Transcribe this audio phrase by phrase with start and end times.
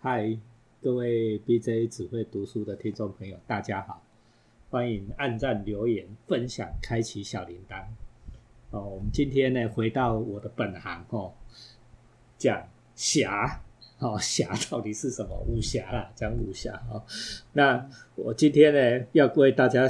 [0.00, 0.38] 嗨，
[0.80, 4.00] 各位 BJ 只会读书的听众朋友，大家好，
[4.70, 7.82] 欢迎按赞、留言、分享、开启小铃铛。
[8.70, 11.32] 哦，我们今天呢，回到我的本行哦，
[12.38, 13.60] 讲侠。
[13.98, 15.36] 哦，侠 到底是什么？
[15.48, 17.02] 武侠啦，讲武侠哦。
[17.52, 19.88] 那我今天呢，要为大家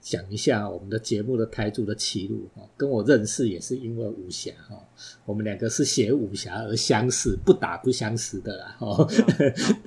[0.00, 4.80] 讲一下我们的节目的台柱的齐路哦，跟我认识也是因为武侠哈。
[5.24, 9.08] 我们两个是写武侠而相识，不打不相识的啦哦。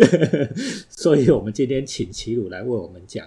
[0.89, 3.25] 所以，我们今天请齐鲁来为我们讲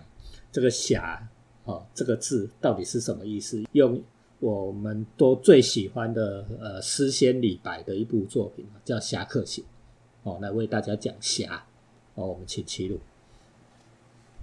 [0.53, 1.27] 这个“侠”
[1.65, 3.65] 哦这个字到底是什么意思？
[3.73, 3.99] 用
[4.41, 9.65] 我们都最喜欢的呃诗仙李白的一部作品叫《侠客行》。
[10.25, 11.63] 哦，来为大家讲侠。
[12.15, 13.01] 哦，我们请齐鲁。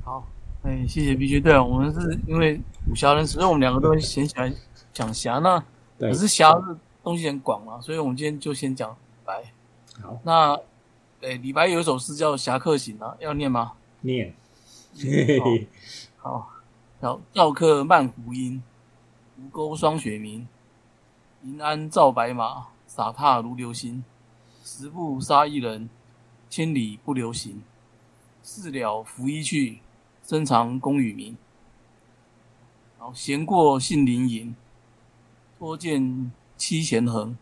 [0.03, 0.25] 好，
[0.63, 1.39] 哎，谢谢 B J。
[1.39, 2.59] 对啊，我们是因为
[2.89, 4.53] 武侠人，所以我们两个都很喜欢
[4.91, 5.39] 讲侠。
[5.39, 5.63] 那
[5.99, 8.95] 可是侠是东西很广嘛，所以我们今天就先讲李
[9.25, 9.43] 白。
[10.01, 10.55] 好，那
[11.21, 13.73] 哎，李白有一首诗叫《侠客行》啊，要念吗？
[14.01, 14.33] 念。
[16.17, 16.51] 好，
[16.99, 18.61] 好，赵客漫胡缨，
[19.39, 20.47] 吴钩霜雪明。
[21.43, 24.03] 银鞍照白马，洒踏如流星。
[24.73, 25.89] 十步杀一人，
[26.49, 27.61] 千里不留行。
[28.41, 29.79] 事了拂衣去，
[30.23, 31.35] 深藏功与名。
[32.97, 34.55] 好，闲过杏林隐，
[35.59, 37.35] 多见七弦横。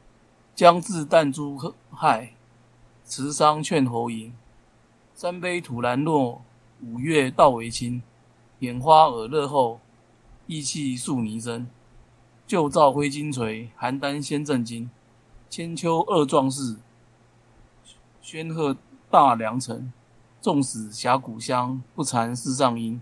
[0.55, 1.55] 将至弹珠
[1.91, 2.33] 害，
[3.05, 4.33] 持觞劝侯吟。
[5.13, 6.41] 三杯土兰诺，
[6.81, 8.01] 五岳道为清。
[8.57, 9.79] 眼花耳热后，
[10.47, 11.67] 意气素泥生。
[12.47, 14.89] 旧照挥金锤，邯郸先震惊。
[15.47, 16.77] 千秋二壮士。
[18.31, 18.77] 宣赫
[19.09, 19.91] 大良城，
[20.39, 23.01] 纵使峡谷乡，不惭世上音。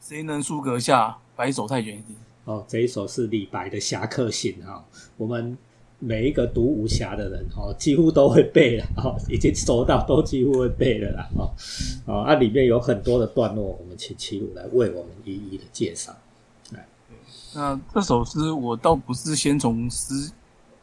[0.00, 2.14] 谁能书阁下，白首太玄心？
[2.44, 4.84] 哦，这一首是李白的《侠客行》哈，
[5.16, 5.58] 我们
[5.98, 11.52] 每一个读武侠的人哦，几乎都会背了哈，已经熟到都几乎会背了啦哈。
[12.06, 16.14] 哦，啊，里面有很多的段落，我们请齐鲁来为我们一一的介绍。
[16.70, 16.86] 来，
[17.56, 20.30] 那这首诗我倒不是先从诗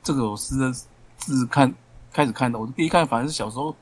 [0.04, 0.74] 这首诗的
[1.16, 1.74] 字看。
[2.14, 3.76] 开始看的，我第一看反正是小时候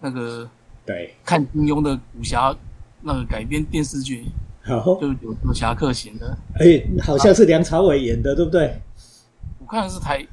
[0.00, 0.48] 那个
[0.86, 2.56] 对看金庸的武侠
[3.02, 4.24] 那个改编电视剧，
[4.66, 8.80] 就有有侠客型的，哎，好像是梁朝伟演的，对不对？
[9.58, 10.26] 我看的是台，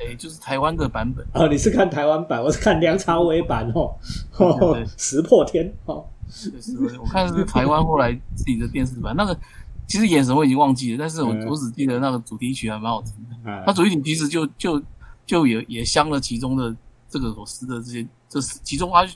[0.00, 1.26] 哎，就是台湾的版本。
[1.34, 3.94] 哦，你是看台湾版，我是看梁朝伟版哦。
[4.38, 6.50] 哦，石破天哦，是
[6.98, 9.14] 我看的是台湾后来自己的电视版。
[9.14, 9.38] 那个
[9.86, 13.62] 其实演什么我已经忘记了，但是我我只记得那个主题曲还蛮好听的。
[13.66, 14.82] 它主题曲其实就就。
[15.28, 16.74] 就也也镶了其中的
[17.06, 19.06] 这个首诗的这些，这是其中他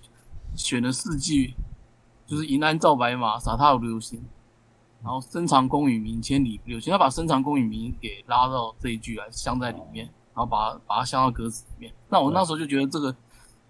[0.54, 1.54] 选了四句，
[2.26, 4.22] 就是银鞍照白马，洒踏如流星，
[5.02, 6.92] 然后深藏功与名，千里不留行。
[6.92, 11.94] 他把深藏功与名给拉到这一句来镶在里面，然后把它把它镶到歌词里面。
[12.10, 13.16] 那我那时候就觉得这个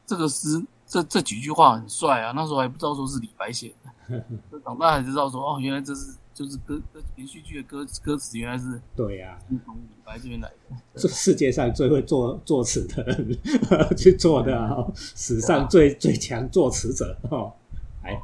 [0.05, 4.25] 这个诗这这几句话很帅啊，那时候还不知道说是李白写的，
[4.65, 6.17] 长大才知道说哦，原来这是。
[6.43, 10.77] 就是歌歌连续剧的歌歌词原来是对呀，从李白这边来的。
[10.97, 13.39] 这世界上最会作作词的人
[13.97, 17.53] 去做的，史上最最强作词者哦。
[18.03, 18.19] 哎，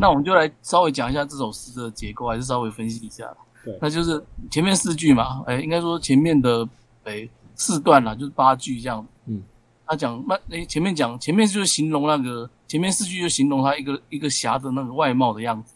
[0.00, 3.30] 那我们就来稍微讲一下这首诗的结构，还是稍微分析一下。
[3.62, 6.66] 对，那就是前面四句嘛，哎，应该说前面的
[7.04, 9.06] 哎四段啦，就是八句这样。
[9.26, 9.42] 嗯，
[9.86, 15.74] 他讲那哎前面讲前面就是形容那个前面四句就形容他一个一个侠的那个外貌的样子。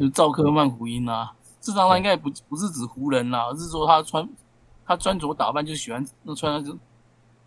[0.00, 4.28] 就赵克曼胡音啊，事实上他应该不不是指胡人啦，而是说他穿
[4.86, 6.78] 他穿着打扮就喜欢那穿那个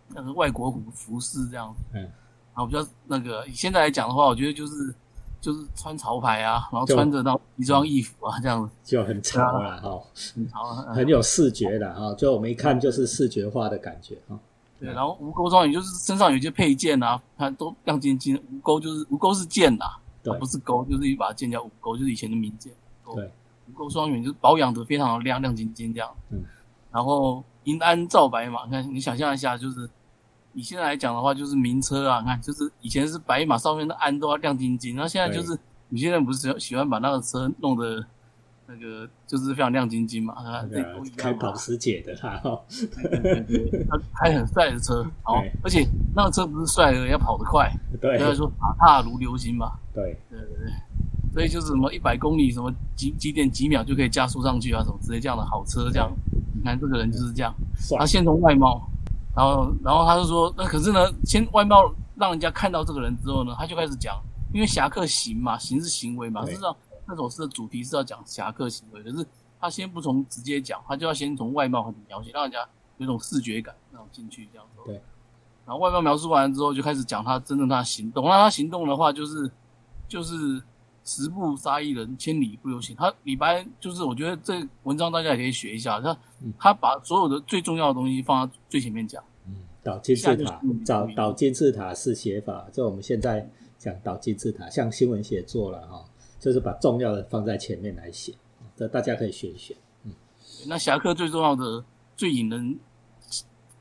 [0.08, 4.94] 那个外国服服饰这样子，嗯，然后比较那个现在来讲的话，我觉得就是
[5.40, 10.00] 就是穿潮牌啊，然后穿着那一装异服啊这样子，就很潮啊，哈，
[10.34, 10.64] 很潮，
[10.94, 14.38] 很有视觉的哈，就我们一看就是视觉化的感觉哈。
[14.78, 19.86] 对，然后吴钩装也就是身上有些配件啊，它都亮晶晶，吴钩就是吴钩是剑呐。
[20.34, 22.72] 不是钩，就是一把剑叫五钩，就是以前的名剑。
[23.14, 23.32] 对，
[23.68, 26.10] 五钩双圆就是保养的非常的亮亮晶晶这样。
[26.30, 26.42] 嗯，
[26.90, 29.88] 然后银鞍照白马，你看你想象一下，就是
[30.52, 35.58] 你现在来讲的话，就是名车啊，看就是以前是白马上面的鞍都要亮晶晶，那现在就是
[35.88, 38.04] 你现在不是喜喜欢把那个车弄得。
[38.68, 40.64] 那个就是非常亮晶晶嘛，啊，
[41.16, 50.72] 开保时捷的他，他开很帅的车，好，而且那个车不是帅的，要跑得快，对，所以说马踏如流星嘛，对，对对对，
[51.32, 56.10] 所以就是什么一百公里什么几几点几秒就可以加速上去啊，什么之类这样的好车，这样，
[56.54, 57.54] 你看这个人就是这样，
[57.98, 58.90] 他先从外貌，
[59.36, 64.20] 然后然后他就说，那可是呢，先外貌让人家看到这个人之后呢，他就开始讲，
[64.52, 66.60] 因为侠客行嘛，行是行为嘛，事实
[67.06, 67.14] 上。
[67.14, 69.26] 那首诗的主题是要讲侠客行为，可是
[69.60, 72.58] 他先不从直接讲，他就要先从外貌很描写，让人家
[72.98, 74.82] 有种视觉感，那种进去这样子。
[74.84, 75.00] 对。
[75.64, 78.24] 然后外貌描述完之后，就开始讲他真正他的行动。
[78.24, 79.50] 那他行动的话，就是
[80.06, 80.62] 就是
[81.04, 82.94] 十步杀一人，千里不留行。
[82.94, 86.16] 他李白就是我觉得这文章大家也可以学一下，他
[86.58, 89.22] 他把所有的最重要的东西放在最前面讲。
[89.46, 96.04] 嗯，倒金字塔，导导金字塔式写法，就我们现在讲倒金字塔，像新闻写作了哈，
[96.46, 98.32] 就是把重要的放在前面来写，
[98.76, 99.76] 这大家可以学一学。
[100.04, 100.12] 嗯，
[100.68, 101.84] 那侠客最重要的、
[102.16, 102.78] 最引人。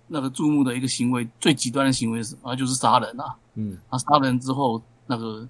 [0.07, 2.55] 那个注目的一个行为，最极端的行为是什么？
[2.55, 3.35] 就是杀人啊！
[3.53, 5.47] 嗯，他杀人之后，那个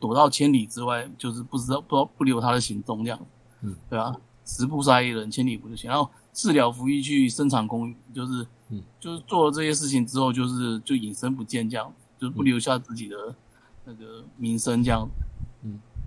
[0.00, 3.20] 躲到千里之外，就是不知道不不留他的行踪这样。
[3.62, 5.88] 嗯，对啊，十步杀一人，千里不留行。
[5.88, 13.16] 然后治疗服役去生产公寓，就是，嗯，就是做了这些事情之后，就是就隐身不见这样，就是不留下自己的
[13.84, 15.08] 那个名声这样。
[15.16, 15.29] 嗯，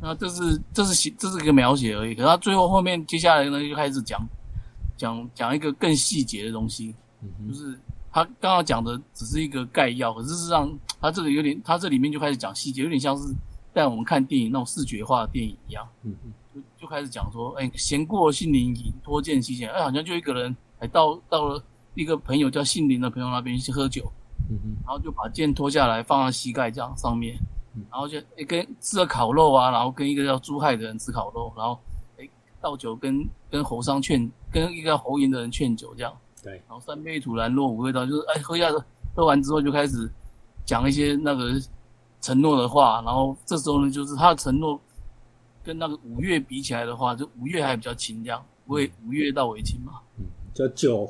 [0.04, 2.14] 那这是这是写这是一个描写而已。
[2.14, 4.22] 可是他最后后面接下来呢，就开始讲
[4.98, 6.94] 讲讲一个更细节的东西。
[7.48, 7.80] 就是
[8.12, 10.70] 他刚刚讲的只是一个概要，可是事实上
[11.00, 13.34] 他这个有点，他这里面就开始讲细节，有点像是
[13.72, 15.88] 带我们看电影那种视觉化的电影一样。
[16.02, 21.64] 嗯嗯，就就开始讲说，哎，闲过杏林隐，脱剑西前，哎，好像就一个人，还到到了
[21.96, 24.12] 一个朋友叫杏林的朋友那边去喝酒。
[24.50, 27.38] 嗯嗯，然后就把剑脱下来放在膝盖这样上面，
[27.90, 31.80] 然后就诶跟吃了烤肉啊，然后跟一个叫朱亥的人吃烤肉，然后
[32.18, 32.30] 哎
[32.62, 36.14] 倒酒跟跟侯商劝，跟一个叫侯寅的人劝酒这样。
[36.44, 38.70] 对，然后三杯土兰落五味道，就是哎喝下
[39.16, 40.10] 喝完之后就开始
[40.66, 41.54] 讲一些那个
[42.22, 44.80] 承诺的话，然后这时候呢，就是他的承诺
[45.64, 49.94] 跟那个五月比起来的话，就五月还比较轻，这样不会五月到为轻嘛。
[50.18, 51.10] 嗯，叫酒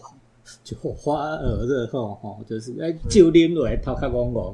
[0.64, 4.54] 酒花儿热后哈，就是哎就拎来掏开光光，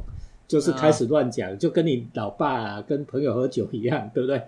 [0.49, 4.41] 就是开始乱讲，就跟你老爸啊跟朋友喝酒一样，对不对？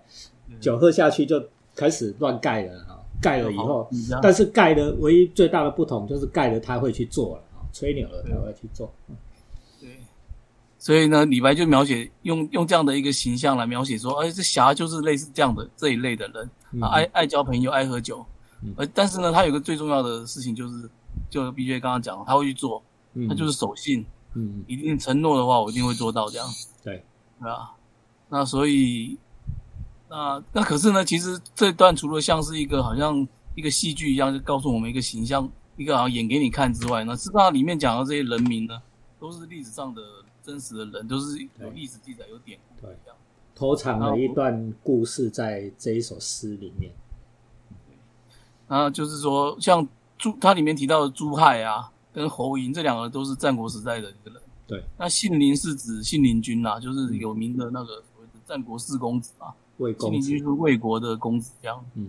[0.60, 1.42] 酒喝下去就
[1.76, 2.98] 开始乱盖了啊。
[3.22, 3.88] 盖了以后，
[4.20, 8.92] 但是盖的唯一最大的不同就是盖了他会去做了啊，吹牛了他会去做。
[9.80, 9.90] 对，
[10.80, 16.50] 所以呢，李白就描写用用这样的一个形象来描写说，哎，这侠就是类似这样的这一类的人
[16.82, 18.26] 啊，爱爱交朋友，爱喝酒。
[18.76, 20.90] 而但是呢，他有个最重要的事情就是，
[21.30, 22.82] 就 B J 刚刚讲，他会去做，
[23.30, 26.48] 他就是守信，嗯，一定承诺的话，我一定会做到这样。
[26.84, 27.04] 对，
[27.40, 27.72] 对啊，
[28.30, 29.18] 那所以。
[30.14, 33.26] 那那可是呢，其实这段除了像是一个好像
[33.56, 38.82] 一个戏剧一样，就告诉我们一个形象，一个好像演给你看之外，那实际上里面讲的这些人名呢，
[39.22, 40.02] 都是历史上的
[40.44, 43.16] 真实的人，都是有历史记载、有典故一样，
[43.56, 46.92] 偷藏了一段故事在这一首诗里面。
[48.68, 49.88] 啊就是说，像
[50.18, 54.42] 朱，它里面提到的朱亥啊，跟侯嬴这两个都是战国时代的一个人。
[54.68, 59.54] 对，那信陵是指信陵君呐，就是有名的那个所谓的战国四公子啊。
[60.00, 62.08] 信陵君是魏国的公子，这样，嗯，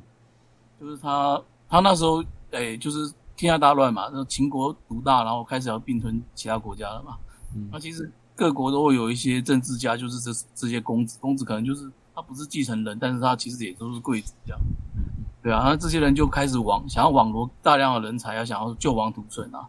[0.79, 7.17] 就是他，他那时候，哎，就是天下大乱嘛，那秦国独大，然后开始要并吞其他国家了嘛，
[7.57, 14.61] 嗯，那其实各国都会有一些政治家，就是这这些公子，公子可能就是他不是继承人，但是他其实也都是贵族，这样，
[15.43, 19.67] 对啊，那这些人就开始网想要网罗大量的人才，要想要救亡图存啊，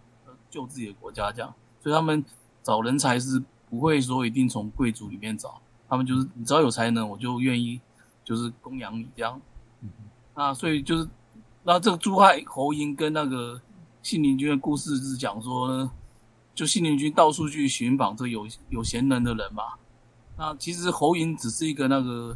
[0.53, 2.23] 救自己的国家这样，所以他们
[2.61, 5.59] 找人才是不会说一定从贵族里面找，
[5.89, 7.81] 他们就是你只要有才能，我就愿意。
[8.25, 9.41] 就是供养你这样，
[10.33, 11.05] 那所以就是，
[11.63, 13.61] 那这个朱亥侯嬴跟那个
[14.01, 15.91] 信陵君的故事是讲说呢，
[16.55, 19.73] 就信陵君到处去寻访这有有贤能的人嘛。
[20.37, 22.33] 那其实侯嬴只是一个那个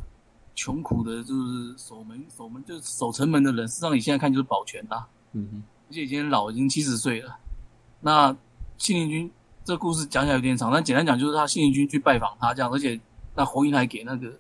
[0.54, 3.66] 穷苦的，就是守门守门就是守城门的人。
[3.66, 7.34] 实际上你现在看就是保全的，嗯哼，而且已经老，已经七十岁了。
[8.02, 8.36] 那
[8.78, 9.32] 信陵君
[9.64, 13.00] 这故事讲起来有点长，但简单讲就是他信陵君去拜访他这样，而且
[13.36, 14.34] 那侯英还给那个。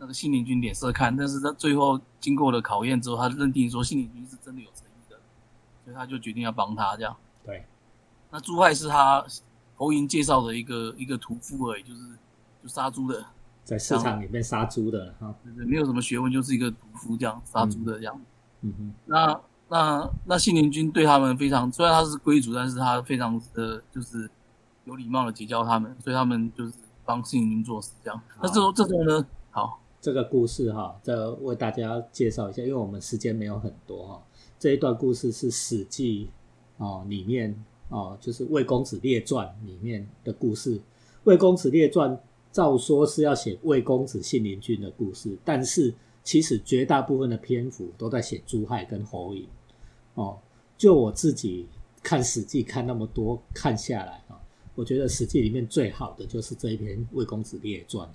[0.00, 5.18] 那个信陵君脸色看，但是他最后经过了考验之后，他认定说信陵君是真的有诚意的，
[5.82, 7.16] 所以他就决定要帮他这样。
[7.44, 7.66] 对，
[8.30, 9.26] 那朱亥是他
[9.74, 12.00] 侯英介绍的一个一个屠夫而已，就是
[12.62, 13.26] 就杀猪的，
[13.64, 18.20] 在市场里面杀猪的哈，没有什么学问，就是一个屠夫这样杀猪的这样。
[18.60, 24.28] 嗯哼，那那那信陵君对他们非常，虽然他是贵族，但是他非常的就是
[24.84, 26.72] 有礼貌的结交他们，所以他们就是
[27.04, 28.20] 帮信陵君做事这样。
[28.42, 29.80] 那这这种呢，好。
[30.00, 34.22] 这个故事哈，这为大家介绍一下，因为我们时间没有很多哈。
[34.56, 36.30] 这一段故事是《史记》
[36.82, 37.52] 哦里面
[37.88, 40.78] 哦，就是《魏公子列传》里面的故事。
[41.24, 42.12] 《魏公子列传》
[42.52, 49.44] 照说是要写魏公子信陵君的故事，但是其实绝大部分的篇幅都在写朱亥跟侯嬴
[50.22, 50.38] 哦。
[50.76, 51.66] 就我自己
[52.02, 54.38] 看《史记》看那么多看下来啊，
[54.74, 58.06] 我觉得《史记》里面最好的就是这一篇《魏公子列传》。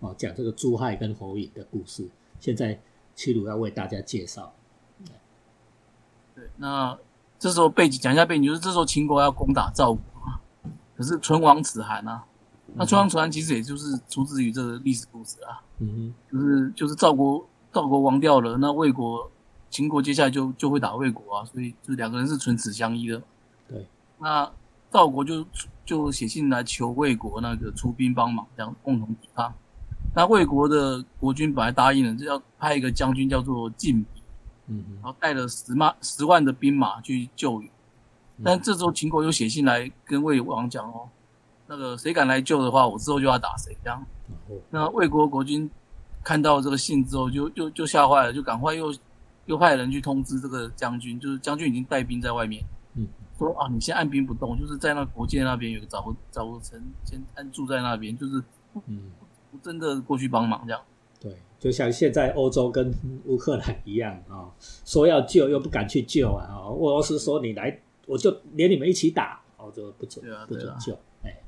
[0.00, 2.06] 哦，讲这个朱亥跟侯嬴的故事，
[2.38, 2.78] 现在
[3.14, 4.52] 齐鲁要为大家介绍。
[6.34, 6.98] 对，那
[7.38, 10.02] 这时候背景讲一下背景，就是这时候秦国要攻打赵国
[10.94, 12.22] 可是唇亡齿寒啊。
[12.74, 19.30] 那唇亡齿寒其实也就是出自于这个历史故事啊，嗯就是就是赵国赵国亡掉了，那魏国
[19.74, 23.20] 秦国接下来就就会打魏国啊，所以就两个人是唇齿相依的。
[23.68, 23.84] 对，
[24.20, 24.48] 那
[24.92, 25.44] 赵国就
[25.84, 29.52] 就写信来求魏国那个出兵帮忙，这样共同抵抗。
[30.14, 34.22] 那魏国的国君本来答应了，就要派一个将军叫做晋比，
[34.68, 37.68] 嗯然后带了十万十万的兵马去救援。
[38.44, 41.08] 但这时候秦国又写信来跟魏王讲哦，
[41.66, 43.76] 那个谁敢来救的话，我之后就要打谁。
[43.82, 44.06] 这样，
[44.70, 45.68] 那魏国国君
[46.22, 48.94] 看到这个信之后就，就就吓坏了，就赶快又
[49.46, 52.62] 又派人去通知这个将军，就是将军已经带兵在外面，
[52.96, 53.06] 嗯
[53.38, 58.42] 说啊，你先按兵不动，就是在那国界那边有个沼沼城，先安住在那边，就是
[58.86, 59.10] 嗯。
[59.50, 60.82] 不真的过去帮忙这样。
[61.20, 62.92] 对，就像现在欧洲跟
[63.26, 64.50] 乌克兰一样啊、
[64.84, 66.50] 说要救又不敢去救啊！
[66.50, 70.92] 哦，俄罗斯说你来，我就连你们一起打，哦，就不准、对啊不准救。
[71.22, 71.40] 哎，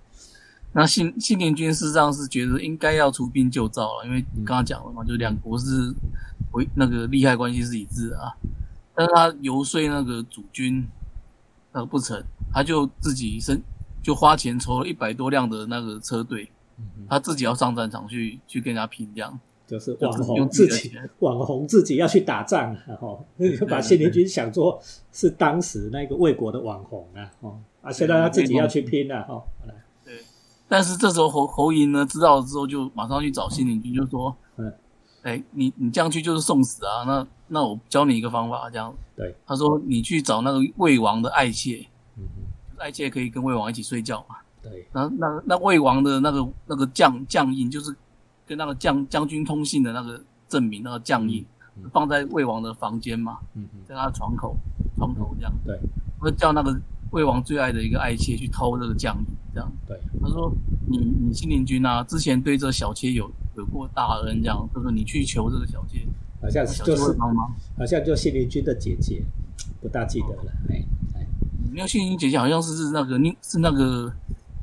[0.72, 5.92] 那信信陵君事实上是觉得应该要出兵救赵了，因为刚刚讲了嘛，就两国是
[6.52, 8.34] 为那个利害关系是一致的啊。
[8.94, 10.86] 但是他游说那个主君
[11.72, 12.22] 那个不成，
[12.52, 13.62] 他就自己身
[14.02, 23.24] 就花钱筹了一百多辆的那个车队，嗯他自己要上战场去去跟人家拼，这样就是网红用自己自己网红自己要去打仗啊，哦，
[23.58, 24.80] 就把信陵君想做
[25.12, 29.74] 是当时那个魏国的网红啊，哦啊，现在他自己要去拼了，哦，好来
[30.04, 30.14] 对。
[30.68, 34.45] 但是这时候侯侯嬴呢知道了之后，就马上去找信陵君，就说：“嗯，
[35.26, 37.02] 哎，你你这样去就是送死啊！
[37.04, 41.84] 那那我教你一个方法，这样。”对，他说：“你去找那个魏王的爱妾，
[42.78, 44.36] 爱妾可以跟魏王一起睡觉嘛。
[44.62, 47.92] 对，然后那那魏王的那个那个将将印，就是
[48.46, 51.44] 跟那个将将军通信的那个证明，那个将印、
[51.92, 54.54] 放在魏王的房间嘛，嗯嗯，在他的床口
[54.96, 55.52] 床头这样。
[55.64, 55.76] 对
[56.20, 56.78] 会叫那个
[57.10, 59.72] 魏王最爱的一个爱妾去偷这个将印，这样。
[59.86, 60.52] 对，他说
[60.88, 66.06] ：“你你信陵君啊，之前对这小妾有有过大恩，这样，他说你去求这个小妾，
[66.40, 67.54] 好像小妾就是会帮忙。
[67.78, 69.22] 好像就信陵君的姐姐，
[69.80, 70.84] 不大记得了，哎
[71.14, 71.26] 哎，
[71.72, 74.12] 没有信陵君姐姐好像是是那个另是那个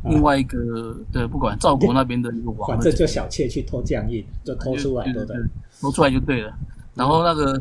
[0.03, 5.37] 啊另外一个对，不管赵国那边的一个王反正就小妾去偷酱印，就偷出来，对不对？
[5.79, 6.53] 偷出来就对了。
[6.95, 7.59] 然后那个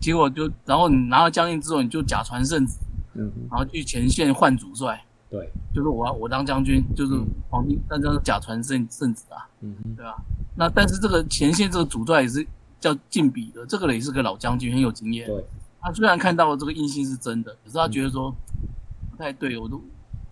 [0.00, 2.74] 结果就，然后你拿了将印之后，你就假传圣旨，
[3.14, 9.48] 嗯，然后去前线换主帅，对，就是我要我当将军，就是嗯皇帝，但这是假传圣圣旨啊。
[9.60, 10.16] 嗯，对吧？
[10.56, 12.46] 那但是这个前线这个主帅也是
[12.78, 15.26] 叫晋鄙的，这个人也是个老将军，很有经验。
[15.26, 15.44] 对，
[15.80, 18.34] 他虽然看到了这个印信是真的，可是他觉得说
[19.10, 19.80] 不太对，我都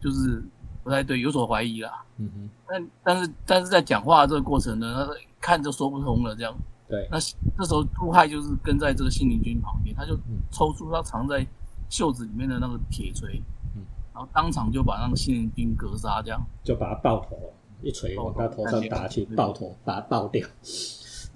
[0.00, 0.42] 就是
[0.82, 2.04] 不太对，有所怀疑啦。
[2.18, 6.54] 嗯哼，但但是但是在讲话这个过程呢，他看就说不通了，这样。
[6.88, 11.46] 对，那这时候杜亥就是跟在这个信陵君旁边，他就嗯抽出他藏在
[11.88, 13.42] 袖子里面的那个铁锤，
[13.76, 13.82] 嗯
[14.14, 16.40] 然后当场就把那个信陵君格杀，这样。
[16.64, 17.52] 就把他爆头，
[17.82, 20.46] 一锤往他头上打去，爆头把他爆掉。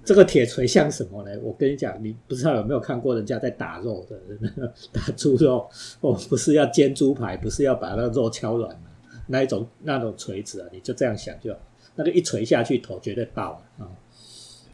[0.05, 1.31] 这个铁锤像什么呢？
[1.41, 4.19] 我跟你讲，你不知道有没有看过人家在打肉的，
[4.91, 5.65] 打猪肉，
[6.01, 8.89] 哦，不是要煎猪排，不是要把那个肉敲软嘛，
[9.27, 11.59] 那一种那种锤子啊，你就这样想就好，
[11.95, 13.87] 那个一锤下去，头绝对爆啊、哦，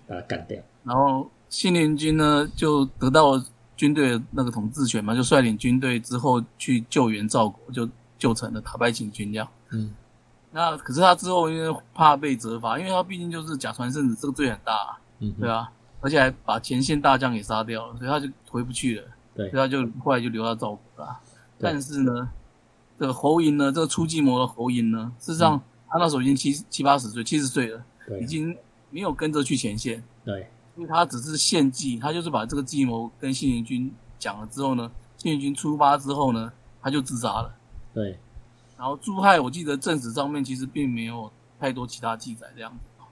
[0.08, 0.60] 把它干掉。
[0.84, 3.46] 然后信陵君呢就得到了
[3.80, 9.48] 军队的那个统治权嘛，就率领军队之后去救援赵国，就救成了打败秦军这样。
[9.70, 9.96] 嗯，
[10.52, 15.72] 那可是他之后因为怕被责罚，因为他毕竟就是假传圣旨，这个罪很大、啊，嗯，对啊，
[16.02, 19.50] 而且还把前线大将给杀掉了，所以他就回不去了，对。
[19.50, 21.18] 所以他就后来就留到赵国了。
[21.58, 22.30] 但是呢，
[23.00, 28.20] 这个侯嬴呢，这个出计谋的侯嬴呢，事实上他那时候已经七七八十岁，七十岁了，对。
[28.20, 28.58] 已经
[28.90, 30.04] 没有跟着去前线。
[30.26, 36.50] 对，因为他只是献计，他就是把这个计谋跟信陵君讲了之后呢，信陵君出发之后呢，
[36.82, 37.54] 他就自杀了。
[37.94, 38.18] 对，
[38.78, 43.04] 然后朱亥，我记得正史上面其实并没有太多其他记载这样子。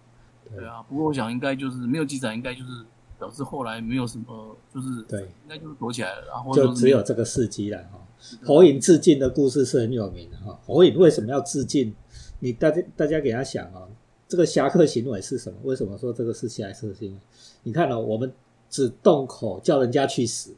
[0.50, 2.86] 对对啊，不过我想应该就是没有记载，应该就是
[3.20, 8.00] 表示后来没有什么，就是对，应该就是躲起来了，然后就只有这个事迹了哈。
[8.46, 10.58] 火影自尽的故事是很有名的哈。
[10.66, 11.94] 火影为什么要自尽？
[12.40, 13.82] 你大家大家给他想啊，
[14.28, 15.58] 这个侠客行为是什么？
[15.64, 17.18] 为什么说这个是侠客行为？
[17.64, 18.32] 你看哦，我们
[18.70, 20.52] 只动口叫人家去死，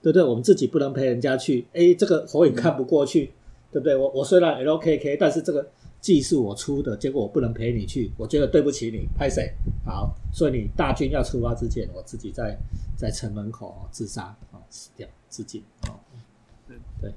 [0.00, 0.22] 对不对？
[0.22, 1.66] 我们自己不能陪人家去。
[1.72, 3.32] 哎，这个火影看不过去，
[3.70, 3.94] 对不对？
[3.96, 5.68] 我我虽然 LKK，但是这个
[6.00, 9.52] 计是我出的，结果我不能陪你去，我觉得对不起你，拍谁？
[9.84, 12.56] 好，所以你大军要出发之前，我自己在
[12.96, 16.00] 在城门口哦自杀哦，死掉自尽啊哦。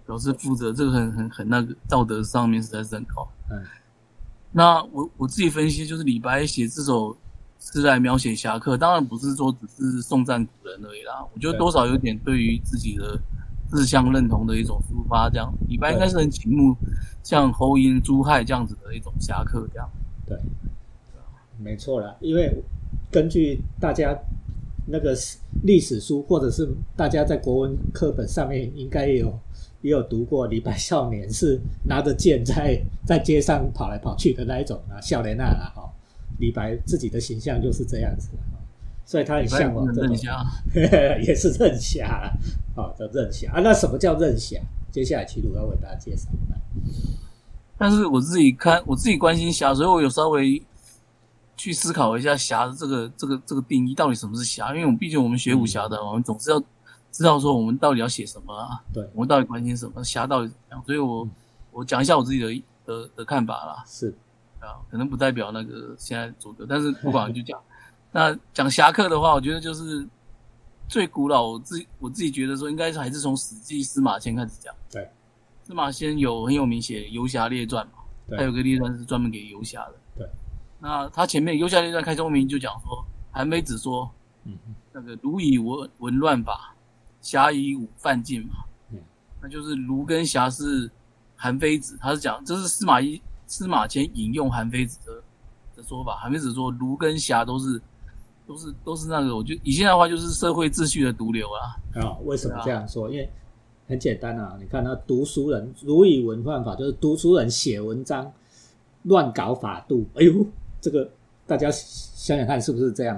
[0.05, 3.27] 表示负责，这个很很很那个道德上面实在是很高。
[3.51, 3.63] 嗯，
[4.55, 7.17] 那我我自己分析，就是李白写这首
[7.59, 11.25] 诗来描写侠客，当然不是说只是颂赞古人而已啦。
[11.33, 13.19] 我觉得多少有点对于自己的
[13.71, 15.27] 志向认同的一种抒发。
[15.27, 16.75] 这样，李白应该是很倾慕
[17.23, 19.67] 像侯寅、朱亥这样子的一种侠客。
[19.73, 19.89] 这样，
[20.27, 20.37] 对，
[21.57, 22.15] 没错啦。
[22.21, 22.63] 因为
[23.11, 24.15] 根据大家
[24.85, 25.17] 那个
[25.63, 29.33] 历史书，或者是大家在国文课本上面应该也有
[29.83, 35.87] 也有读过，李白少年是拿着剑在在街上跑来跑去的那一种啊，笑脸啊哈。
[36.39, 38.29] 李白自己的形象就是这样子。
[39.05, 40.41] 所以他很向往任 侠，
[40.73, 42.31] 也是任侠
[42.75, 43.59] 啊，叫任侠啊。
[43.59, 44.57] 那什么叫任侠？
[44.91, 46.29] 接下来齐鲁要为大家介绍。
[47.77, 50.63] 但是我自己看，我自己关心侠，所以我有稍微
[51.57, 54.69] 去思考一下侠的这个这个这个定义，到底什么是侠？
[54.73, 56.63] 因为我们毕竟我们学武侠的，我们总是要
[57.13, 58.83] 知道说我们到底要写什么啊？
[58.91, 60.03] 对，我们到底关心什么？
[60.03, 60.83] 侠到底怎样？
[60.85, 61.25] 所以我
[61.71, 63.83] 我讲一下我自己的的的看法啦。
[63.87, 64.13] 是
[64.59, 67.57] 啊，可能不代表那个现在主流，但是不管就讲。
[68.11, 70.07] 那讲侠客的话，我觉得就是
[70.87, 74.73] 最古老，我自我自己觉得说，应该是还是从《史记·司马迁》开始讲。
[74.91, 75.09] 对，
[75.63, 79.95] 司马迁有很有名写《游侠列传》嘛，他有个列传是专门给游侠的。
[80.15, 80.29] 对，
[80.79, 84.09] 那他前面《游侠列传》开宗明就讲说，韩非子说，
[84.43, 84.55] 嗯，
[84.91, 86.72] 那个儒以文文乱法，
[87.23, 88.53] 侠以武犯禁嘛。
[88.91, 88.99] 嗯，
[89.41, 90.87] 那就是儒跟侠是
[91.35, 95.23] 韩非子，他是讲这是司马懿司马迁引用韩非子的
[95.75, 97.81] 的说法，韩非子说儒跟侠都是。
[98.45, 101.79] 都是都是那个，我觉得以现在的话就是社会秩序的毒瘤啊！
[101.95, 103.09] 啊，为什么这样说？
[103.09, 103.31] 因为
[103.87, 108.29] 很简单啊，你看那读书人儒以文犯法，就是读书人写文章
[109.03, 110.05] 乱搞法度。
[110.15, 110.45] 哎呦，
[110.81, 111.09] 这个
[111.47, 113.17] 大家想想看是不是这样？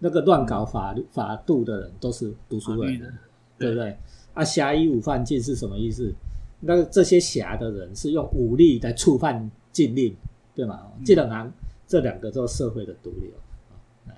[0.00, 3.16] 那个乱搞法律法度的人都是读书人，
[3.58, 3.96] 对不对？
[4.34, 6.12] 啊，侠以武犯禁是什么意思？
[6.60, 10.14] 那这些侠的人是用武力来触犯禁令，
[10.54, 10.80] 对吗？
[11.04, 11.52] 这两行
[11.86, 13.30] 这两个都是社会的毒瘤。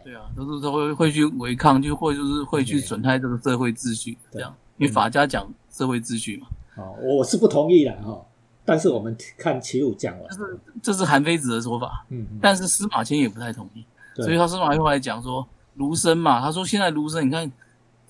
[0.05, 4.55] 对啊，都是都会会去违抗，就或就是会去损害这个社会秩序，这样。
[4.77, 6.47] 因为法家讲社会秩序嘛。
[6.77, 8.25] 哦，我是不同意的哈。
[8.65, 12.07] 但是我们看齐鲁讲完，这是这是韩非子的说法。
[12.11, 12.27] 嗯。
[12.41, 17.51] 但是司马迁也不太同意，所以他司马迁后来讲说，儒生嘛，他说现在儒生，你看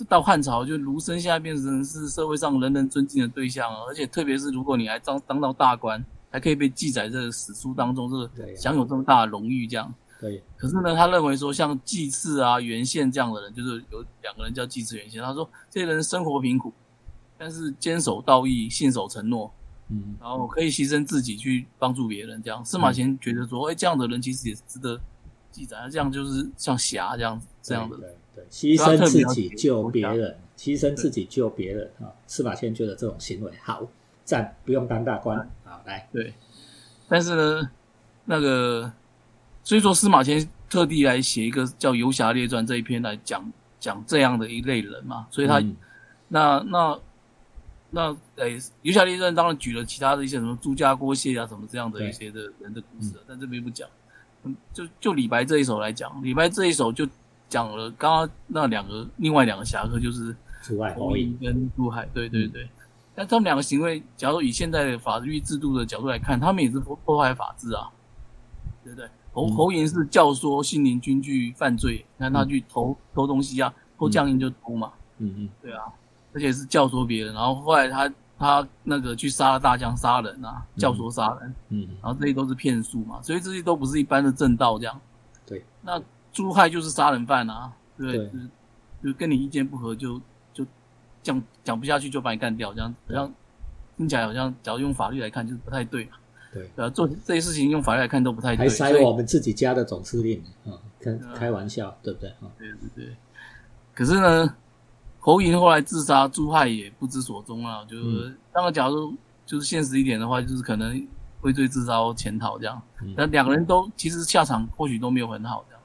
[0.06, 9.92] 到汉朝，就儒生现在变成是社会上人人尊敬的对象，而且特别是如果你还当当到大官，还可以被记载在史书当中，这个享有这么大的荣誉，这样。
[10.20, 15.22] 对，可是呢，他认为说像祭祀啊、元宪这样的人，就是有两个人叫祭祀元宪。
[15.22, 16.72] 他说这些人生活贫苦，
[17.38, 19.48] 但是坚守道义、信守承诺，
[19.90, 22.42] 嗯，然后可以牺牲自己去帮助别人。
[22.42, 25.00] 这样，司马迁觉得说，哎，这样的人其实也值得
[25.52, 25.88] 记载。
[25.88, 28.16] 这样就是像侠这样子这样的，对对，
[28.50, 32.12] 牺牲自己救别人，牺牲自己救别人啊。
[32.26, 33.86] 司马迁觉得这种行为好
[34.24, 35.38] 赞，不用当大官。
[35.64, 36.32] 好，来，对，
[37.08, 37.70] 但是呢，
[38.24, 38.92] 那个。
[39.64, 45.26] 所以说，司马迁特地来写一个叫《游侠列传》这一篇来讲讲这样的一类人嘛。
[45.30, 45.62] 所以他
[46.28, 46.98] 那那
[47.90, 53.86] 那诶，《游侠列传》当然举了其他的一些什么朱家郭谢啊什么这样的一些的人的故事，但这边不讲。
[54.44, 57.06] 嗯，就就李白这一首来讲，李白这一首就
[57.48, 60.36] 讲了刚刚那两个另外两个侠客，就是
[60.96, 62.06] 侯乙跟陆海。
[62.12, 62.68] 对对对，
[63.14, 67.90] 但他们两个行为，假如以现在的法律制度的角度来看，他们也是破破坏法治啊，
[68.84, 69.08] 对不对？
[69.32, 74.92] 侯侯寅是教唆信陵君去犯罪，看他去偷偷东西啊，偷将印就偷嘛。
[75.18, 75.84] 嗯嗯，对啊，
[76.32, 81.54] 而且是教唆别人，然后后来他他那个去杀了大将，杀人啊，教唆杀人。
[81.68, 85.00] 嗯，然后这些都是骗术嘛，所以这些都不是一般的正道这样。
[85.46, 86.00] 对，那
[86.38, 88.30] 朱亥就是杀人犯啊，对，
[89.02, 90.20] 就跟你意见不合就
[90.52, 90.64] 就
[91.20, 93.34] 讲讲不下去就把你干掉，这样好像
[93.96, 96.12] 听起来好像，假如用法律来看就是不太对嘛。
[96.54, 102.46] 对，呃，做这些事情用法律来看都不太对，还塞我们自己家的总司令啊，开开玩笑，对不对啊？
[102.56, 103.16] 对对对。
[103.92, 104.54] 可是呢，
[105.18, 107.84] 侯莹后来自杀，朱亥也不知所踪啊。
[107.84, 109.12] 就是当然，假如
[109.44, 111.04] 就是现实一点的话，就是可能
[111.40, 112.80] 畏罪自杀、潜逃这样。
[113.16, 115.77] 那两个人都其实下场或许都没有很好这样。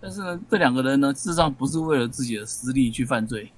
[0.00, 3.50] 但是呢，这两个人呢，事实上不是为了自己的私利去犯罪，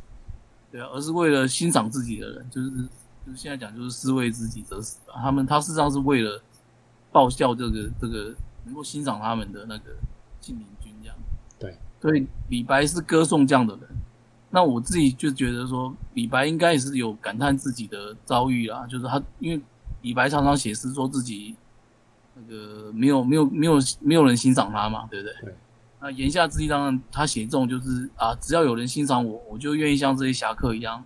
[0.70, 2.70] 对啊，而是为了欣赏自己的人，就是。
[3.24, 5.14] 就是现在讲，就是士为知己者死吧。
[5.22, 6.42] 他们他事实上是为了
[7.12, 9.92] 报效这个这个能够欣赏他们的那个
[10.40, 11.16] 信陵君这样。
[11.56, 13.84] 对，所以李白是歌颂这样的人。
[14.50, 18.84] 那我自己就觉得说，李白应该也是有感叹自己的遭遇啦。
[18.88, 19.62] 就是他因为
[20.00, 21.54] 李白常常写诗说自己
[22.34, 25.34] 那个没有没有没有没有人欣赏他嘛，对不对？
[25.42, 25.54] 对。
[26.02, 31.02] 那言下之意当然他写这种就是啊，只要有人欣赏我，我就愿意像这些侠客一样。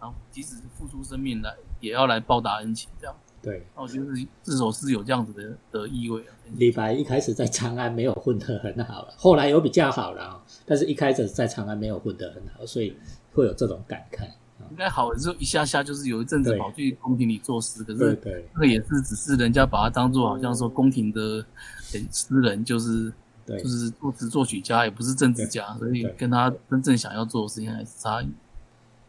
[0.00, 3.14] 然后，即使是付出生命来，也要来报答恩情，这样。
[3.42, 4.06] 对，那我觉得
[4.42, 6.22] 这首诗有这样子的的意味。
[6.56, 10.42] 李白一开始在长安没有混得很好了，后来有比较好了啊。
[10.66, 12.96] 但是一开始在长安没有混得很好，所以
[13.32, 14.24] 会有这种感慨
[14.58, 14.68] 啊。
[14.70, 18.18] 应该好，就一下下就是有一阵子跑去宫廷里做事，可是
[18.54, 21.44] 那个也是只是人家把他当做好像说宫廷的
[21.92, 23.12] 诶诗人，就是对
[23.58, 28.28] 就是作词作曲家，也不是政治家，所以跟他真正想要做的事情还是差异。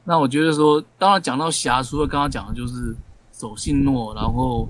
[0.04, 2.96] 那我觉得说，当然讲到侠，除了刚刚讲的就是
[3.32, 4.68] 守信诺，然后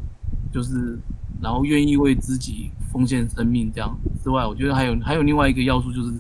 [0.51, 0.97] 就是
[1.41, 6.11] 然后愿意为自己奉献生命这样之外，我觉得还有还有另外一个要素就是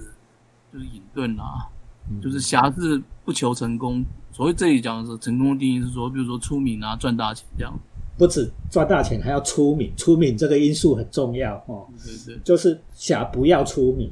[0.71, 1.67] 就是隐遁啊，
[2.09, 4.03] 嗯就是侠是不求成功。
[4.31, 7.73] 所谓这里讲的是成功的定义是说，比如说出名啊、赚大钱这样。
[8.17, 11.87] 不止赚大钱，还要出名，出名这个因素很重要哦。
[12.03, 14.11] 对对就是侠不要出名，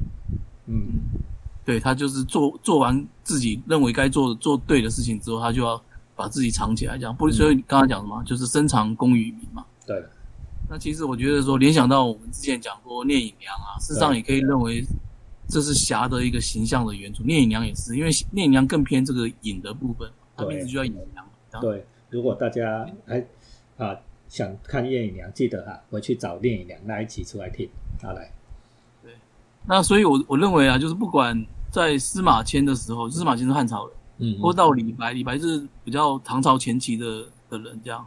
[0.66, 1.00] 嗯，
[1.64, 5.80] 对，他就是做做完自己认为该做的做对的事情之后，他就要
[6.16, 7.14] 把自己藏起来，这样。
[7.14, 9.64] 不是所以刚才讲什么，就是深藏功与名嘛。
[9.86, 10.02] 对，
[10.68, 14.84] 那其实我觉得说，联想到我们之前讲过聂隐娘啊，事实上也可以认为
[15.46, 17.22] 这是侠的一个形象的原主。
[17.22, 21.24] 聂隐娘也是，因为聂隐娘更偏这个隐的部分，她名字就叫隐娘。
[21.60, 21.84] 对。
[22.12, 23.24] 如果大家还
[23.80, 23.96] 啊
[24.28, 27.68] 想看聂隐娘，记得啊回去找聂隐娘那一起出来听。
[28.00, 28.32] 好来，
[29.02, 29.12] 对
[29.66, 33.96] 那所以我，我认为啊，就是不管在司马迁的时候，司马迁是汉朝人。
[34.22, 38.06] 嗯或到李白，李白是比较唐朝前期的的人，这样，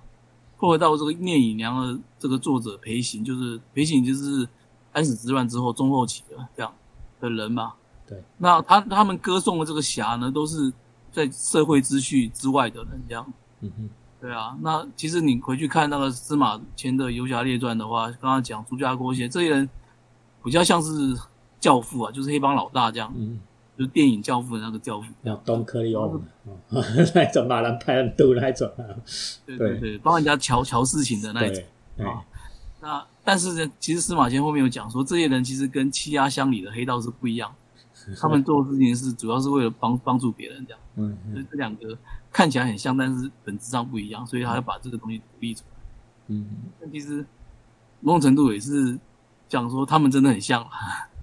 [0.57, 4.47] 或者到这个聂隐娘的这个作者裴行，就是裴行就是
[4.91, 6.71] 安史之乱之后中后期的这样
[7.19, 7.73] 的人嘛。
[8.07, 10.71] 对，那他他们歌颂的这个侠呢，都是
[11.11, 13.33] 在社会秩序之外的人，这样。
[13.61, 13.89] 嗯哼，
[14.23, 19.69] 对啊，那其实你回去看那个司马迁的《游侠列传》的话，刚刚讲朱家郭些这些人，
[20.41, 21.13] 比较像是
[21.59, 23.37] 教父啊，就是黑帮老大这样，嗯，
[23.77, 25.07] 就是电影教父的那个教父。
[25.23, 26.55] 要东科利欧哦，
[27.13, 28.95] 那种马兰派恩度那种啊，
[29.45, 31.61] 对对对对，帮人家瞧瞧事情的那一种
[32.07, 32.23] 啊。
[32.79, 37.53] 那但是呢，其实司马迁后面有讲说，这些人其实跟欺压乡里的黑道是不一样，
[38.21, 41.97] 他们做的事情是主要是为了帮帮助别人这样，嗯所以嗯这两个
[42.33, 45.79] 看起来很像，但是本质上不一样，所以他要把这个东西独立出来。
[46.27, 46.45] 嗯，
[46.81, 47.25] 但其实
[48.01, 48.99] 某种程度也是
[49.47, 50.69] 讲说他们真的很像啊。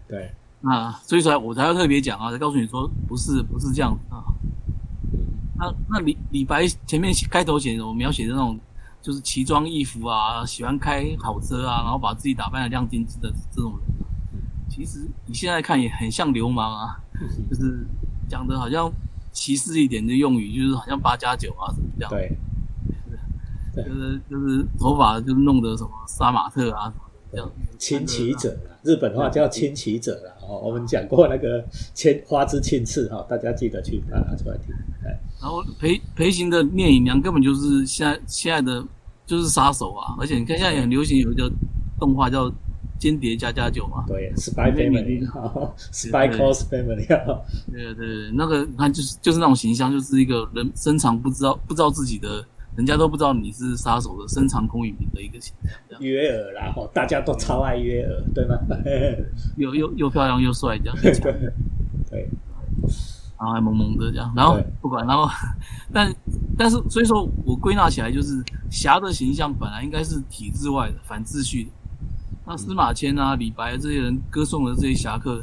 [0.08, 4.24] 对，那 所以说我才要特别讲啊，才告诉你说不是不是这样啊。
[5.12, 5.26] 嗯
[5.58, 8.58] 那那李李白前面开头写的，我描写的那种，
[9.02, 14.08] 就是奇装异服啊，喜欢开好车啊，然后把自己打扮的亮晶晶的这种人啊，
[14.70, 16.98] 其实你现在看也很像流氓啊，
[17.50, 17.86] 就是
[18.26, 18.90] 讲的好像
[19.32, 30.32] 歧视一点的用语，就是好像八加九啊什么这样，对，就是就是头发就是弄得什么杀马特啊什么的这样，亲骑者啦，日本话叫亲骑者啦。
[30.42, 31.64] 哦，我们讲过那个
[31.94, 34.74] 千花之庆次哈，大家记得去把它出来听。
[35.04, 38.84] 哎，然后裴裴行的聂隐娘根本就是现在现在的
[39.26, 41.48] 就是杀手啊，而且你看现在也很流行有一个
[42.00, 42.50] 动画叫
[43.00, 47.40] 《间谍加加酒》嘛，对，Spy Family 哈， Spy Calls Family 哈，
[47.72, 52.44] 对对对，那个你看就是就是那种形象，就是一个人深藏不知道不知道自己的，
[52.76, 55.54] 人家都不知道你是杀手的深藏功与名的一个形
[55.90, 58.58] 象，约尔啦，哈，大家都超爱约尔，对吗？
[59.56, 61.10] 又又又漂亮又帅这样，对
[62.10, 62.28] 对，
[63.38, 65.26] 然后还萌萌的这样，然后不管，然后
[65.90, 66.14] 但
[66.58, 71.70] 但是所以说我归纳起来就是侠的形象本来应该是体制外的反秩序的，
[72.50, 75.40] 那司马迁啊、李白这些人歌颂的这些侠客，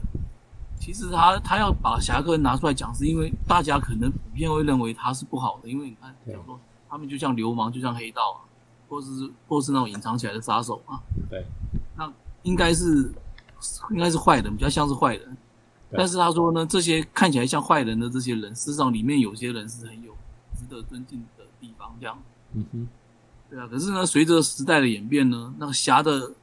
[0.77, 8.43] 其实他他要把侠客拿出来讲，是因为大家可能普遍会认为他是不好的，因为你看对讲说他们就像流氓，就像黑道啊，
[8.89, 9.07] 或是
[9.47, 11.45] 或是那种隐藏起来的杀手啊，对，
[11.95, 12.11] 那
[12.43, 13.09] 应该是
[13.91, 15.37] 应该是坏人，比较像是坏人。
[15.91, 20.11] 但是他说呢，这些看起来像坏人的这些人，事实上里面有些人是很有
[20.57, 22.19] 值得尊敬的地方，这样
[22.51, 22.87] 嗯哼，
[23.49, 23.65] 对啊。
[23.71, 26.33] 可是呢，随着时代的演变呢，那个侠的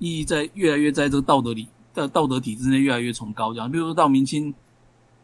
[0.00, 3.70] 意义在越来越在这个道德里的道德体制内越来越崇高，这样。
[3.70, 4.52] 比如说到明清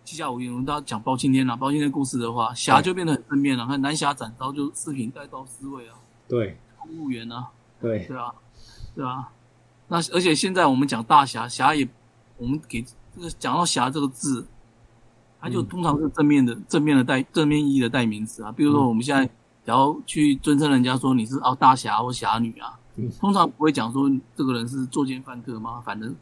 [0.05, 3.67] 七下五义，我们大家讲包青天啊，包青天故事的话，侠就变得很正面了。
[3.67, 5.97] 看南侠斩刀就四品带刀侍卫啊，
[6.29, 7.49] 对公务员啊，
[7.81, 8.33] 对对啊，
[8.95, 9.29] 对啊。
[9.89, 11.89] 那而且现在我们讲大侠，侠也
[12.37, 12.85] 我们给
[13.17, 14.47] 这个讲到侠这个字，
[15.41, 18.53] 它就嗯通常是正面的、正面的代正面意义的代名词啊。
[18.53, 19.29] 比如说我们现在
[19.65, 22.86] 然后去尊称人家说你是哦大侠或侠女啊，嗯
[23.21, 26.15] 通常不会讲说这个人是作奸犯科嘛，反正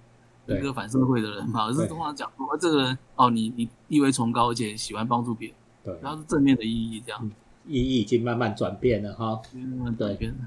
[0.46, 7.30] 一个反社会的人嘛，而是通常讲说、呃这个人哦你你地位崇高，而且喜欢帮助别人，对，然后是正面的意义这样。
[7.66, 9.40] 意义已经慢慢转变了哈。
[9.54, 10.30] 慢慢转变。
[10.32, 10.38] 了，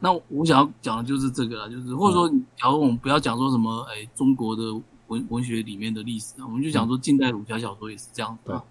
[0.00, 4.62] 那我想要讲的就是这个了，就是或者说，假如我们不要讲说什么，哎，中国的
[5.06, 8.62] 文文学里面的历史啊，我们就讲说近代武侠小说也是这样子啊。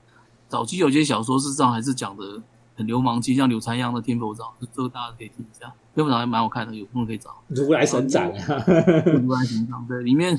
[0.48, 2.40] 早期有些小说事实上还是讲的
[2.82, 7.30] 很流氓气，像柳残阳的《天佛掌》，这个大家可以听一下，《天佛掌》还蛮好看的，有空可以找。
[7.48, 8.64] 如来神掌啊，
[9.06, 10.36] 如来神掌，对，里面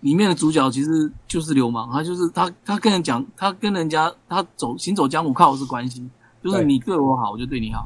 [0.00, 6.08] 里面的主角其实就是流氓，他就是他他跟人讲，他跟人家他走行走江湖靠的是关系，
[6.42, 7.82] 就是你对我好，我就对你好；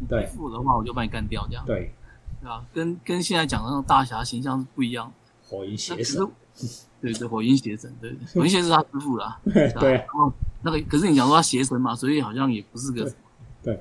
[0.00, 1.92] 你对负我的话，我就把你干掉，这样对，
[2.40, 2.64] 对吧？
[2.72, 5.12] 跟跟现在讲的那种大侠形象是不一样的。
[5.46, 6.26] 火云邪神，
[7.00, 10.32] 对对，火云邪神，对对， 火云邪神是他师傅啦， 对然后
[10.62, 13.14] 那个，可是你讲说他邪神嘛，所以好像也不是个对
[13.62, 13.74] 对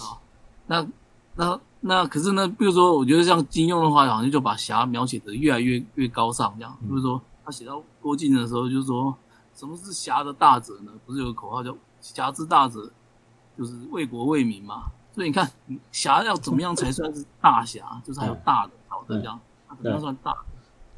[0.00, 0.18] 啊。
[0.66, 0.86] 那
[1.34, 6.76] 那那，可是呢，比如说，我觉得像金庸的话，好像就把侠描写的越来越越高尚，这样。
[6.80, 9.16] 比如说他写到郭靖的时候，就说
[9.54, 10.92] 什么是侠的大者呢？
[11.06, 12.90] 不是有个口号叫“侠之大者，
[13.56, 14.90] 就是为国为民”嘛？
[15.14, 15.48] 所以你看，
[15.92, 18.02] 侠要怎么样才算是大侠？
[18.04, 20.34] 就是还有大的、小的这样，那怎么样算大？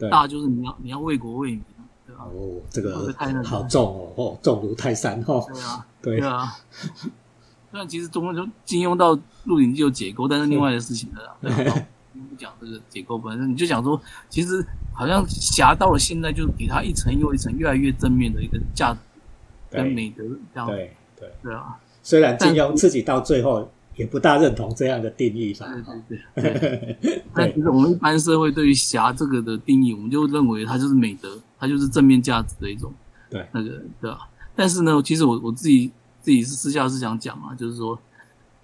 [0.01, 1.63] 对，大就是你要你要为国为民，
[2.07, 2.25] 对吧？
[2.25, 6.57] 哦，这个太好重哦，哦，重如泰山哦，对啊， 对对啊。
[7.71, 11.37] 虽然其实中就金庸到《鹿鼎记》有解构，但是另外的事情了
[12.29, 18.99] 不讲这个解构，反正你就讲说，其实好像侠到了现在，就给他一层又一层越来越正面的一个价值
[19.71, 21.33] 跟对美德，这样对对。
[21.43, 25.67] 对啊，虽然金庸自己到最后也不大认同这样的定义法，
[26.09, 26.99] 对对 对。
[27.03, 27.23] 对。
[27.35, 32.91] 但其实我们一般社会对于侠这个的定义，我们就认为它就是美德，它就是正面价值的一种，
[33.29, 33.47] 对。
[33.53, 33.69] 那个
[34.01, 34.27] 对吧？
[34.57, 35.91] 但是呢，其实我我自己
[36.23, 37.99] 自己是私下是想讲啊，就是说，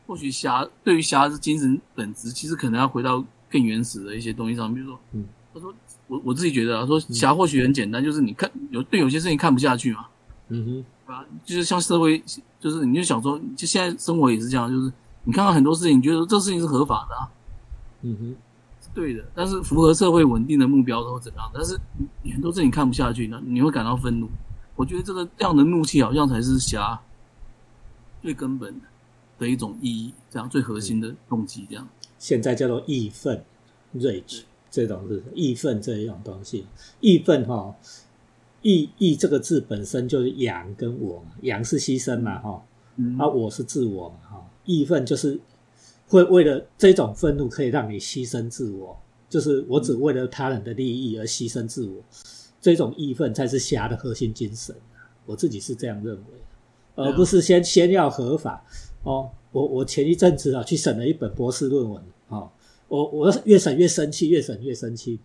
[0.07, 5.75] 或许侠对于侠是精神本质，其实可能要回到更原始的一些东西上，比如说，嗯，他说
[6.07, 10.07] 我我自己觉得啊，说侠或许很简单，就是你看有对有些事情看不下去嘛，
[10.49, 11.25] 嗯哼，啊？
[11.45, 12.23] 就是像社会，
[12.59, 14.93] 就是你就想说，就现在生活也是这样，就是
[15.27, 17.29] 你看到很多事情，你觉得这事情是合法的啊，
[18.03, 18.37] 嗯哼，
[18.81, 21.51] 是对的，但是符合社会稳定的目标都怎么样？
[21.53, 24.29] 但是你你很多事情看不下去呢，你会感到愤怒。
[24.77, 27.01] 我觉得这个这样的怒气好像才是侠
[28.23, 28.81] 最根本
[29.39, 31.89] 的一种意义，这样最核心的动机，这样。
[32.19, 33.45] 现在叫做义愤
[33.97, 36.67] rage 这种是义愤这一种东西，
[37.01, 37.75] 义愤哈，
[38.63, 42.63] 义义这个字本身就是阳跟我嘛，阳是牺牲嘛哈，
[42.97, 45.41] 嗯啊我是自我嘛哈，义愤就是
[46.07, 48.97] 会为了这种愤怒可以让你牺牲自我，
[49.31, 52.03] 就是我只为了他人的利益而牺牲自我，
[52.61, 54.75] 这种义愤才是侠的核心精神。
[55.25, 56.25] 我自己是这样认为，
[56.95, 58.65] 而不是先先要合法
[59.03, 59.31] 哦。
[59.51, 62.51] 我我前一阵子啊去审了一本博士论文哦，
[62.89, 65.19] 我我越审越生气，越审越生气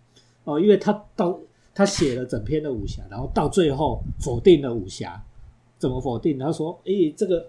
[0.44, 1.38] 哦，因为他到
[1.74, 5.22] 他写了整篇的武侠，然后到最后否定了武侠，
[5.78, 6.38] 怎么否定？
[6.38, 7.48] 他说：“诶，这个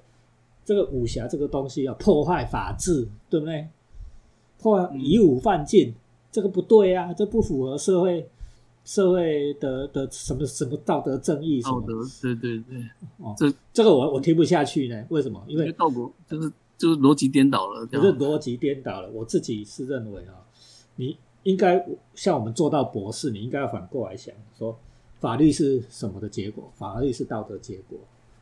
[0.65, 3.67] 这个武侠这个东西要，破坏法治，对不对？
[4.59, 5.93] 破坏以武犯禁，
[6.31, 8.25] 这个不对啊，这不符合社会
[8.85, 12.81] 社会的的什么什么道德正义什么道德，对对对，
[13.17, 15.43] 哦，这这个我我听不下去呢，为什么？
[15.47, 18.19] 因为道德就是就是逻辑颠倒了，这我是样。
[18.19, 19.09] 逻辑颠倒了。
[19.11, 20.35] 我自己是认为啊，
[20.95, 24.77] 你应该像我们做到博士，你应该要反过来想，说
[25.19, 26.69] 法律是什么的结果？
[26.75, 27.97] 法律是道德结果，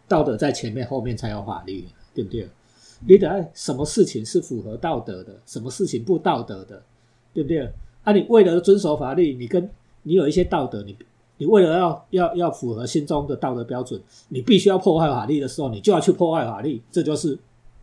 [0.08, 2.48] 道德在前面，后面才有法律，对不对？
[3.08, 6.84] 你得按什么事情是符合道德的，什么事情不道德的，
[7.34, 7.68] 对不对？
[8.04, 9.70] 啊，你为了遵守法律，你跟
[10.04, 10.96] 你有一些道德，你
[11.38, 17.38] 你为了要要要符合心中的道德标准，你必须要破坏法律的时候，你就要去破坏法律，这就是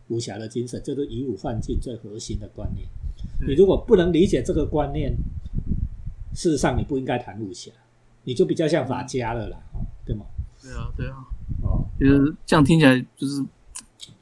[0.07, 2.87] 武侠的精神，这是以武犯禁最核心的观念。
[3.45, 5.13] 你如果不能理解这个观念，
[6.33, 7.71] 事实上你不应该谈武侠，
[8.23, 10.25] 你就比较像法家了啦，哦对吗？
[10.61, 11.15] 对啊，对啊，
[11.63, 13.43] 哦，就是这样听起来就是，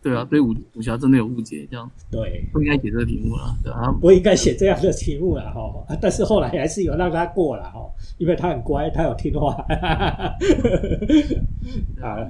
[0.01, 7.79] 对啊，对武武侠真的有误解，这样对，不应该写这个题目了，对啊，不应该写这样的题目了哈、啊但是后来还是有让他过了哈、
[8.17, 9.53] 因为他很乖，他有听话。
[12.01, 12.27] 啊，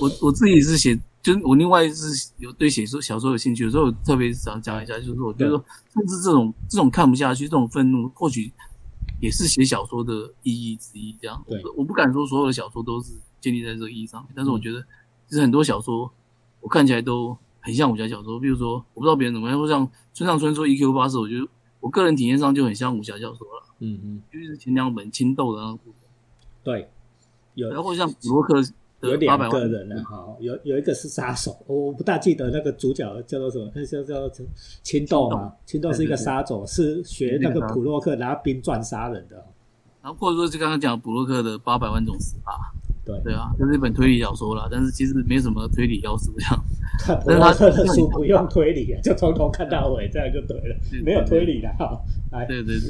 [0.00, 8.50] 我我自己是写，就是我另外是有对写作小说有兴趣，有时候我特别想讲一下，就是说我觉得说，甚至这种这种看不下去，这种愤怒，或许
[9.20, 11.14] 也是写小说的意义之一。
[11.20, 11.60] 这样，对。
[11.64, 14.80] 我我不敢说所有的小说都是建立在这个意义上面，但是我觉得
[15.28, 16.10] 其实很多小说
[16.60, 21.46] 我看起来都很像武侠小说，比如说我不知道别人怎么样，或像村上春树 EQ 八十，我觉得
[21.80, 25.94] 我个人体验上就很像武侠小说了，嗯嗯，就是前两本青豆的那个部分，
[26.64, 26.88] 对，
[27.54, 28.56] 有然后像普洛克
[29.00, 34.44] 有的八百万两个人了哈，有有一个是杀手，我不大记得那个主角叫做什么，那叫叫叫
[34.82, 39.36] 青豆嘛，青豆是一个杀手，是学那个普洛克拿冰钻杀人的，
[40.02, 42.74] 然后或者说就刚刚讲布洛克的八百万种死法，
[43.08, 46.64] 对，对啊，这是一本推理小说啦，但是其实没什么推理要素这样。
[47.00, 51.98] 看普洛克的书不用推理啊， 就从头看到尾，这样就对了，对没有推理的哈。
[52.32, 52.88] 来，对对对，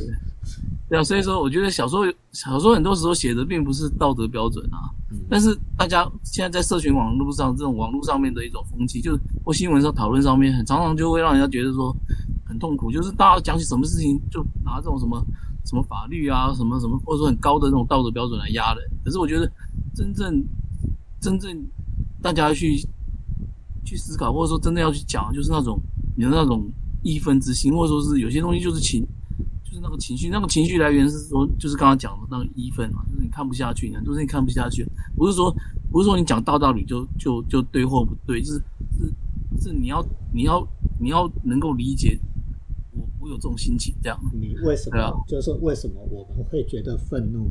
[0.89, 11.95] 对啊，所以说我觉得小说小说很多时候写的并不是道德标准啊，嗯但是大家现在在社群网络上这种网络上面的一种风气，就是或新闻上讨论上面，很常常就会让人家觉得说
[12.45, 15.25] 很痛苦，就是大家讲起什么事情就拿这种什么
[15.67, 18.83] 什么法律啊，什么什么，或者说很高的那种道德标准来压人。
[19.05, 19.51] 可是我觉得
[19.95, 20.45] 真正
[21.21, 21.67] 真正
[22.23, 22.77] 大家去
[23.85, 25.81] 去思考，或者说真的要去讲，就是那种
[26.17, 26.71] 你的那种
[27.03, 29.03] 义愤之心，或者说是有些东西就是情，
[29.65, 35.55] 就是那个情绪，那个情绪来源是说，就是刚刚讲的那个义愤嘛，就是你看不下去，很多事情看不下去，不是说
[35.91, 38.63] 不是说你讲大道理就就就对或不对，就是
[39.59, 40.67] 是是你要你要
[41.01, 42.19] 你要能够理解
[42.93, 44.19] 我我有这种心情这样。
[44.33, 45.25] 你为什么？
[45.27, 47.51] 就是说为什么我们会觉得愤怒？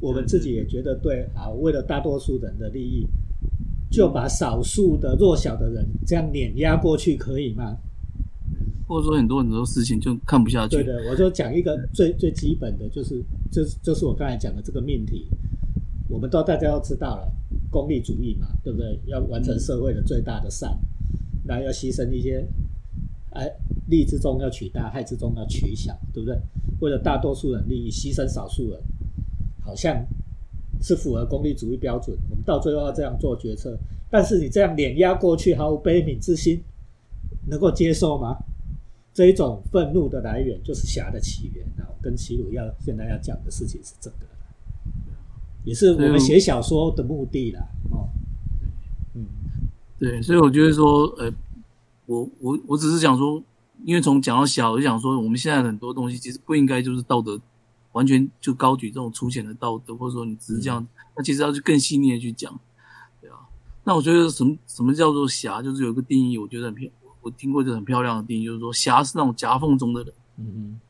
[0.00, 3.06] 我们自己也觉得对啊，为了大多数人的利益，
[3.90, 7.76] 就把少数的弱小的人这样碾压过去，可以吗？
[8.86, 10.76] 或者说很多很多事情就看不下去。
[10.76, 15.26] 对的，我就讲一个最最基本的，就是就是就是我刚才讲的这个命题，
[16.08, 17.32] 我们都大家都知道了，
[17.70, 19.00] 功利主义嘛，对不对？
[19.06, 20.78] 要完成社会的最大的善，
[21.46, 22.46] 那要牺牲一些，
[23.30, 23.50] 哎，
[23.88, 26.38] 利之中要取大，害之中要取小，对不对？
[26.80, 28.78] 为了大多数人利益，牺牲少数人，
[29.64, 30.04] 好像
[30.80, 32.16] 是符合功利主义标准。
[32.30, 33.76] 我们到最后要这样做决策，
[34.10, 36.62] 但是你这样碾压过去，毫无悲悯之心，
[37.48, 38.36] 能够接受吗？
[39.12, 41.86] 这一种愤怒的来源就是侠的起源啊！
[41.88, 44.16] 我跟齐鲁要现在要讲的事情是这个，
[45.64, 47.60] 也是我们写小说的目的啦。
[47.92, 48.08] 哦，
[49.14, 49.24] 嗯，
[50.00, 51.32] 对，所以我觉得说，呃，
[52.06, 53.40] 我我我只是想说，
[53.84, 57.40] 因为从讲到小，我就想说，我们现在很多东西其实不应该就是道德
[57.94, 62.56] 完全就高举这种粗浅的道德，或者说你只是这样，那其实要去更细腻的去讲，
[63.20, 63.36] 对啊。
[63.82, 66.90] 那我觉得什么什么叫做侠，就是有一个定义，我觉得很漂，
[67.22, 70.80] 我听过一个很漂亮的定义，就是说侠是那种夹缝中的人，嗯嗯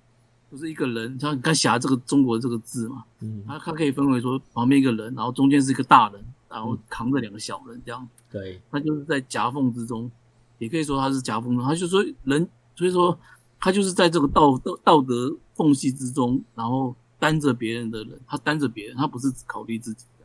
[0.50, 3.38] 就是一个人，像你看侠这个中国这个字嘛，嗯。
[3.38, 8.08] 嗯，它它可以分为说旁边一个人，然后中间是一个大人，然后扛着两个小人这样。
[8.30, 10.10] 对，他就是在夹缝之中，
[10.58, 13.16] 也可以说他是夹缝中，他就说人，所以说
[13.64, 20.22] 他就是在这个道道道德缝隙之中，然后担着别人的人，他担着别人，他不是只考虑自己这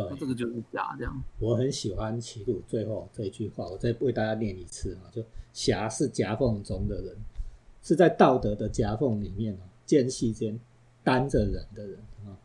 [0.00, 1.20] 样，对这，个就是假这样。
[1.40, 5.20] 我很喜欢齐鲁最后这一句话，我再为大家念一次啊，就
[5.52, 7.16] 侠是夹缝中的人，
[7.82, 10.56] 是在道德的夹缝里面啊，间隙间
[11.02, 12.38] 担着人的人啊。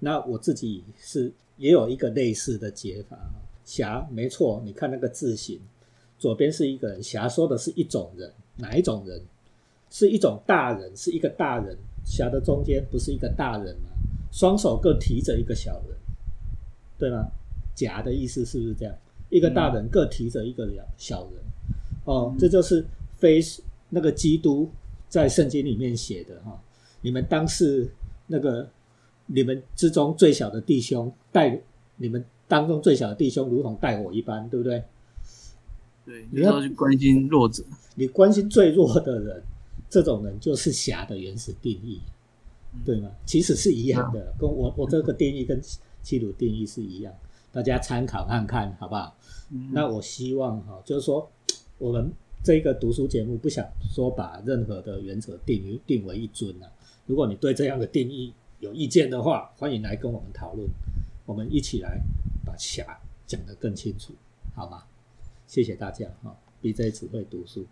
[0.00, 5.58] 那我自己是也有一个类似的解法啊，侠没错，你看那个字形，
[6.18, 9.18] 左边是一个人，侠说的是一种人，哪一种人？
[9.96, 13.88] 是一种大人，是一个大人，侠的中间不是一个大人吗？
[14.30, 15.96] 双手各提着一个小人，
[16.98, 17.26] 对吗？
[17.74, 18.94] 甲的意思是不是这样？
[19.30, 21.42] 一个大人各提着一个小小人，
[22.04, 22.84] 哦，这就是
[23.16, 23.40] 非
[23.88, 24.68] 那个基督
[25.08, 26.60] 在圣经里面写的哈、
[27.00, 27.88] 你们当是
[28.26, 28.68] 那个
[29.24, 31.58] 你们之中最小的弟兄，带
[31.96, 34.84] 你们当中最小的弟兄如同带我一般，对不对？
[36.04, 37.64] 对，你要去关心弱者。
[37.94, 39.42] 你关心最弱的人，
[39.88, 42.00] 这种人就是侠的原始定义，
[42.84, 43.10] 对吗？
[43.24, 45.60] 其实是一样的，跟我我这个定义跟
[46.02, 47.14] 七鲁定义是一样，
[47.52, 49.16] 大家参考看看，好不好？
[49.50, 51.30] 嗯那我希望哈，就是说
[51.78, 56.70] 我们这个读书节目不想说把任何的原则定于定为一尊啊。
[57.06, 60.68] 如果你对这样的定义有意见的话，欢迎来跟我们讨论，
[61.24, 62.00] 我们一起来
[62.44, 64.12] 把侠讲得更清楚，
[64.54, 64.82] 好吗？
[65.46, 67.64] 谢谢大家哈，BJ 只会读书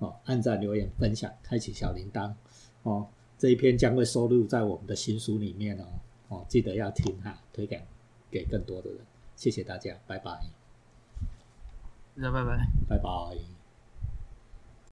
[0.00, 2.34] 哦，按赞、留言、分享、开启小铃铛
[2.82, 3.06] 哦。
[3.38, 5.84] 这一篇将会收录在我们的新书里面哦
[6.28, 7.86] 哦，记得要听哈，推荐
[8.30, 8.98] 给更多的人。
[9.36, 10.30] 谢谢大家，拜拜，
[12.16, 12.66] 大家拜拜。
[12.88, 13.59] 拜拜。